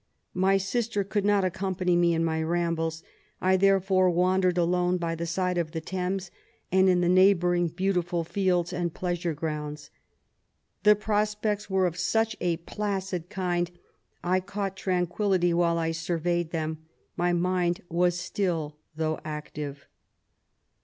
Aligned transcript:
My 0.33 0.57
sister 0.57 1.03
could 1.03 1.23
not 1.25 1.45
accompany 1.45 1.95
me 1.95 2.15
in 2.15 2.25
my 2.25 2.41
rambles; 2.41 3.03
I 3.39 3.55
there 3.55 3.79
fore 3.79 4.09
wandered 4.09 4.57
alone 4.57 4.97
by 4.97 5.13
the 5.13 5.27
side 5.27 5.59
of 5.59 5.73
the 5.73 5.79
Thames, 5.79 6.31
and 6.71 6.89
in 6.89 7.01
the 7.01 7.07
neighbour 7.07 7.53
ing 7.53 7.67
beautiful 7.67 8.23
fields 8.23 8.73
and 8.73 8.95
pleasure 8.95 9.35
grounds: 9.35 9.91
the 10.81 10.95
prospects 10.95 11.69
were 11.69 11.85
of 11.85 11.97
such 11.99 12.35
a 12.41 12.57
placid 12.57 13.29
kind, 13.29 13.69
I 14.23 14.39
caught 14.39 14.75
tranquillity 14.75 15.53
while 15.53 15.77
I 15.77 15.91
surveyed 15.91 16.49
them; 16.49 16.79
my 17.15 17.31
mind 17.31 17.83
was 17.87 18.17
stillf 18.17 18.73
though 18.95 19.19
active. 19.23 19.85